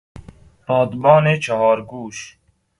بادبان 0.67 1.39
چهارگوش 1.39 2.37